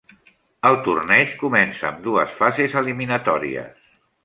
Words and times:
El 0.69 0.77
torneig 0.87 1.35
comença 1.43 1.87
amb 1.91 2.01
dues 2.09 2.35
fases 2.41 2.77
eliminatòries. 2.83 3.97